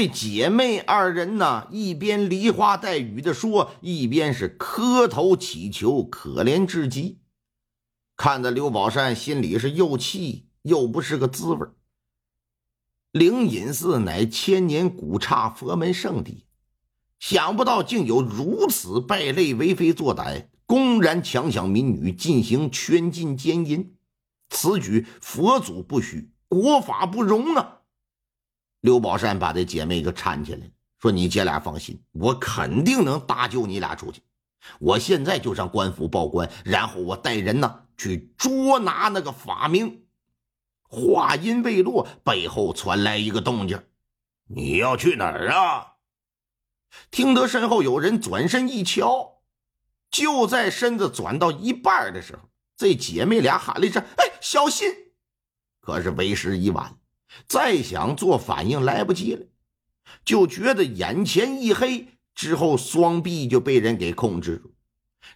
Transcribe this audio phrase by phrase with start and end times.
[0.00, 7.18] 这姐妹二人呢，一边梨花带雨的说，一边是磕头祈求，可怜至极。
[8.16, 11.66] 看得刘宝善心里是又气又不是个滋味
[13.10, 16.44] 灵隐寺乃千年古刹佛门圣地，
[17.18, 23.96] 想不到竟有如此败类为非作歹，公然强抢民女，进行圈禁奸淫，
[24.48, 27.77] 此举佛祖不许，国法不容啊！
[28.80, 34.22] 刘宝善把这姐妹给搀起来，说：“你姐俩放心，我肯定能搭救你俩出去。
[34.78, 40.04] 我现在就上官府报官，然后我带人呢去捉拿那个法明。”
[40.90, 43.82] 话音未落，背后传来一个动静
[44.48, 45.94] ：“你要去哪儿啊？”
[47.10, 49.42] 听得身后有人转身一瞧，
[50.10, 52.42] 就在身子转到一半的时候，
[52.76, 54.88] 这姐妹俩喊了一声：“哎，小心！”
[55.82, 56.96] 可是为时已晚。
[57.46, 59.46] 再想做反应来不及了，
[60.24, 64.72] 就觉得眼前一黑，之后双臂就被人给控制住，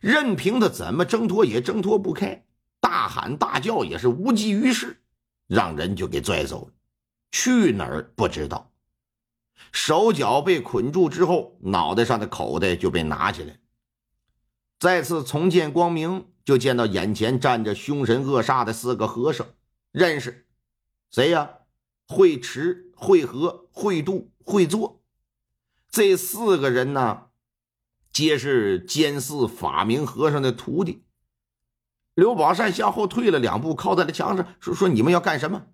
[0.00, 2.44] 任凭他怎么挣脱也挣脱不开，
[2.80, 5.02] 大喊大叫也是无济于事，
[5.46, 6.72] 让人就给拽走了，
[7.30, 8.72] 去哪儿不知道。
[9.70, 13.58] 手脚被捆住之后，脑袋上的口袋就被拿起来，
[14.78, 19.46] 再次重见光明，就见到眼前站着凶神恶煞的四个和尚，
[19.92, 20.46] 认识。
[21.10, 21.50] 谁呀？
[22.06, 25.02] 会持、会和、会度、会坐，
[25.90, 27.26] 这四个人呢，
[28.12, 31.04] 皆是监寺法明和尚的徒弟。
[32.14, 35.66] 刘宝善向后退了两步，靠在了墙上，说：“说你们要干什么？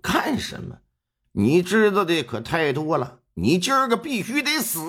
[0.00, 0.78] 干什么？
[1.32, 3.20] 你知道的可太多了。
[3.34, 4.80] 你今儿个必须得死。”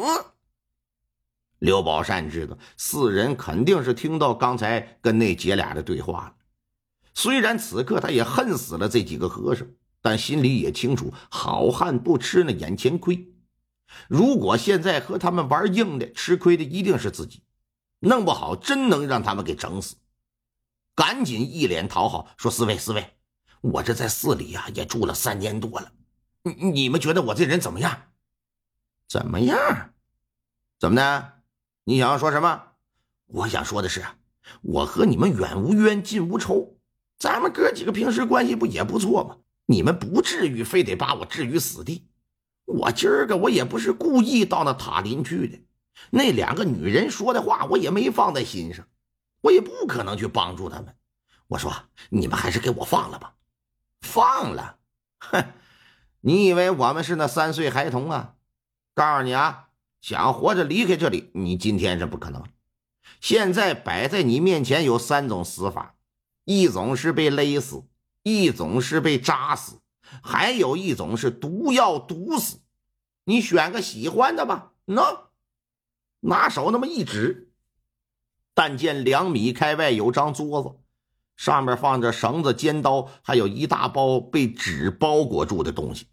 [1.57, 6.35] 刘宝善知道，四人肯定是听到刚才跟那姐俩的对话了。
[7.15, 9.67] 虽然此刻他也恨死了这几个和尚。
[10.03, 13.33] 但心里也清楚，好汉不吃那眼前亏。
[14.09, 17.41] 如果现在和他们玩硬的，吃亏的一定是自己。
[17.99, 19.95] 弄不好真能让他们给整死。
[20.93, 23.15] 赶紧一脸讨好说：“四位，四位，
[23.61, 25.93] 我这在寺里呀也住了三年多了，
[26.41, 27.97] 你你们觉得我这人怎么样？
[29.07, 29.93] 怎么样？
[30.79, 31.33] 怎么的？
[31.85, 32.61] 你想要说什么？
[33.27, 34.03] 我想说的是，
[34.63, 36.77] 我和你们远无冤，近无仇，
[37.17, 42.07] 咱们哥几个平时关系不也不错吗？”你们不至于非得把我置于死地。
[42.65, 45.59] 我今儿个我也不是故意到那塔林去的，
[46.11, 48.87] 那两个女人说的话我也没放在心上，
[49.41, 50.95] 我也不可能去帮助他们。
[51.47, 51.73] 我说
[52.09, 53.35] 你们还是给我放了吧，
[54.01, 54.77] 放了。
[55.19, 55.43] 哼，
[56.21, 58.35] 你以为我们是那三岁孩童啊？
[58.93, 59.69] 告诉你啊，
[60.01, 62.43] 想活着离开这里，你今天是不可能。
[63.19, 65.95] 现在摆在你面前有三种死法，
[66.45, 67.83] 一种是被勒死。
[68.23, 69.79] 一种是被扎死，
[70.23, 72.61] 还有一种是毒药毒死，
[73.25, 74.71] 你选个喜欢的吧。
[74.85, 75.25] 喏，
[76.21, 77.51] 拿手那么一指，
[78.53, 80.75] 但见两米开外有张桌子，
[81.35, 86.07] 上面放着绳子、尖刀，还有一大包被纸包裹住的东西，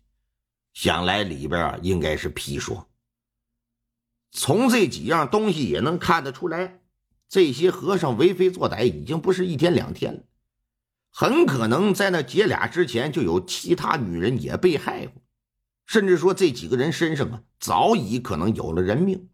[0.73, 2.87] 想来里边应该是砒霜。
[4.33, 6.81] 从这几样东西也能看得出来，
[7.29, 10.23] 这些和尚为非作歹已经不是一天两天了。
[11.11, 15.23] 很可能在那姐俩之前就有其他女人也被害过，
[15.85, 19.29] 甚至说这几个人身上啊早已可能有了人命。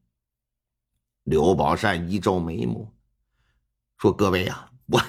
[1.23, 2.95] 刘宝善一皱眉目，
[3.99, 5.03] 说：“各位啊，我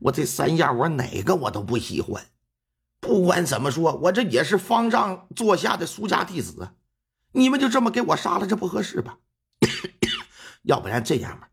[0.00, 2.26] 我这三样我哪个我都不喜欢。
[3.00, 6.70] 不管怎么说，我这也是方丈座下的苏家弟子，
[7.32, 9.18] 你们就这么给我杀了，这不合适吧？
[10.64, 11.50] 要不然这样吧，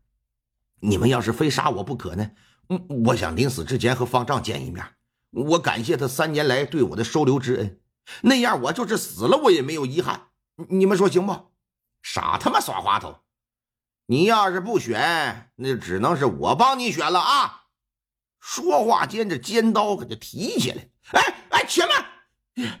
[0.80, 2.32] 你们要是非杀我不可呢？”
[2.68, 4.84] 嗯，我想临死之前和方丈见一面，
[5.30, 7.80] 我感谢他三年来对我的收留之恩，
[8.22, 10.28] 那样我就是死了我也没有遗憾。
[10.68, 11.52] 你们说行不？
[12.02, 13.20] 傻他妈耍滑头！
[14.06, 17.64] 你要是不选，那只能是我帮你选了啊！
[18.40, 20.88] 说话间，这尖刀可就提起来。
[21.12, 22.80] 哎哎，且慢！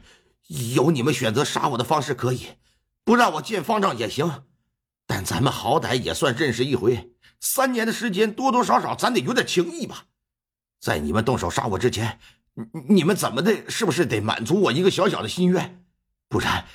[0.74, 2.46] 有你们选择杀我的方式可以，
[3.04, 4.44] 不让我见方丈也行，
[5.06, 7.12] 但咱们好歹也算认识一回。
[7.40, 10.06] 三年的时间，多多少少咱得有点情谊吧。
[10.80, 12.18] 在你们动手杀我之前，
[12.54, 15.84] 你你们怎么的，是不是得满足我一个小小的心愿？
[16.28, 16.66] 不然，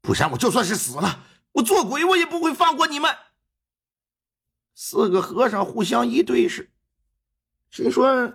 [0.00, 3.14] 不然我就算是死了，我做鬼我也不会放过你们。
[4.74, 6.72] 四个和尚互相一对视，
[7.70, 8.34] 心说：“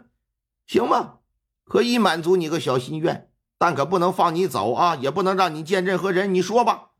[0.68, 1.19] 行吧，
[1.63, 6.34] 可以满足你个小心愿，但可不能放你走啊，也不能让你见任何人。
[6.34, 6.92] 你说吧。”“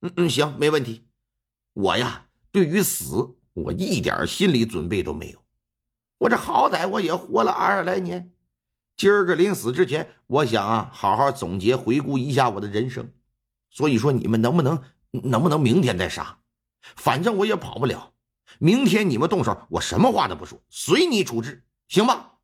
[0.00, 1.06] 嗯嗯，行，没问题。
[1.74, 5.38] 我呀，对于死，我一点心理准备都没有。
[6.18, 8.32] 我这好歹我也活了二十来年，
[8.96, 13.12] 今儿个临死之前，我想啊，好好总结回顾一下我的人生。
[13.70, 16.38] 所以说，你们能不能，能不能明天再杀？
[16.96, 18.10] 反正我也跑不了。”
[18.58, 22.34] 明天你们动手，我什么话都不说，随你处置，行吧？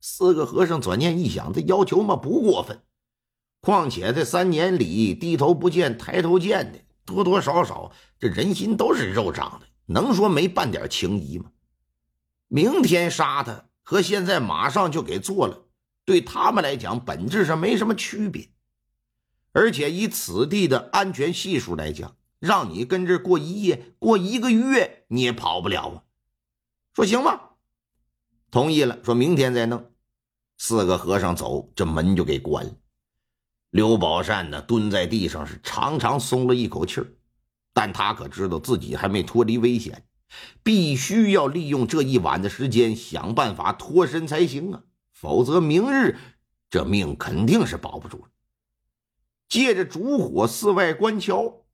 [0.00, 2.82] 四个和尚转念一想，这要求嘛不过分，
[3.60, 11.50] 况且这三年里低头不见抬头见的，多多少少这人心都是肉长的，能说没半点情谊吗？
[12.48, 15.66] 明天杀他和现在马上就给做了，
[16.04, 18.50] 对他们来讲本质上没什么区别，
[19.52, 22.16] 而且以此地的安全系数来讲。
[22.40, 26.04] 让你跟这过一夜，过一个月你也跑不了啊！
[26.92, 27.52] 说行吧，
[28.50, 28.98] 同意了。
[29.02, 29.90] 说明天再弄。
[30.58, 32.72] 四个和尚走，这门就给关了。
[33.74, 37.08] 刘宝善呢，蹲在地上是长长松了一口气儿，
[37.72, 40.06] 但他可知道自己还没脱离危险，
[40.62, 44.84] 必须要利用这一晚的时间想办法脱身才行啊！
[45.10, 46.16] 否则明日
[46.70, 48.28] 这命肯定是保不住了。
[49.48, 51.64] 借着烛火四外观瞧。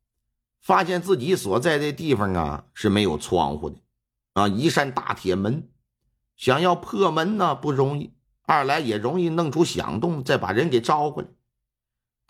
[0.62, 3.76] 发现自己所在的地方啊是没有窗户的，
[4.32, 5.68] 啊，一扇大铁门，
[6.36, 8.14] 想要破门呢不容易，
[8.46, 11.28] 二来也容易弄出响动，再把人给招回来。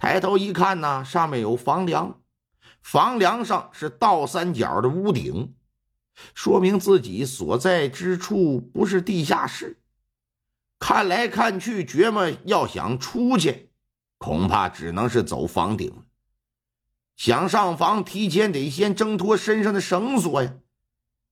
[0.01, 2.23] 抬头一看呢，上面有房梁，
[2.81, 5.55] 房梁上是倒三角的屋顶，
[6.35, 9.83] 说明自己所在之处不是地下室。
[10.79, 13.73] 看来看去，觉么要想出去，
[14.17, 15.93] 恐怕只能是走房顶。
[17.17, 20.55] 想上房，提前得先挣脱身上的绳索呀！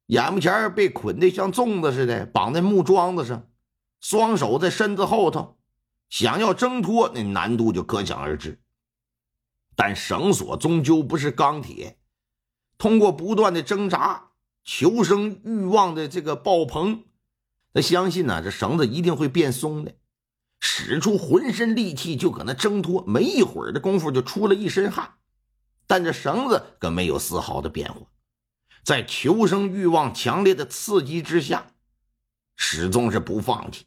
[0.08, 3.48] 眼目前被捆得像粽子似的，绑在木桩子上，
[4.02, 5.57] 双手在身子后头，
[6.08, 8.60] 想要挣脱，那难度就可想而知。
[9.76, 11.98] 但绳索终究不是钢铁，
[12.76, 14.30] 通过不断的挣扎，
[14.64, 17.04] 求生欲望的这个爆棚，
[17.72, 19.94] 他相信呢，这绳子一定会变松的。
[20.60, 25.14] 使出浑身力气就搁那挣脱，没一会儿的功夫就出了一身汗。
[25.86, 28.00] 但这绳子可没有丝毫的变化，
[28.82, 31.72] 在求生欲望强烈的刺激之下，
[32.56, 33.86] 始终是不放弃，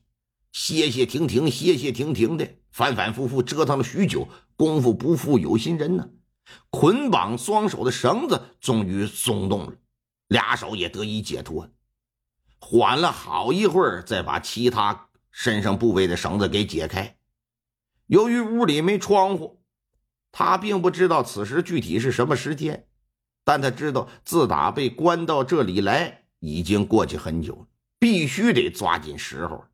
[0.51, 6.09] 歇歇停停，歇歇停停的，反反复复折腾了许久，功夫不负有心人呢。
[6.69, 9.73] 捆绑双手的绳子终于松动了，
[10.27, 11.69] 俩手也得以解脱。
[12.59, 17.17] 缓了好一会儿，再把其他身上部位的绳子给解开。
[18.07, 19.59] 由于屋里没窗户。
[20.33, 22.87] 他并不知道此时具体是什么时间，
[23.43, 27.67] 但他知道自打被关到这里来，已经过去很久了，
[27.99, 29.65] 必须得抓紧时候，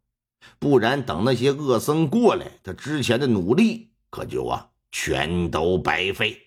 [0.59, 6.46] 不然等那些恶僧过来，他之前的努力可就啊全都白费。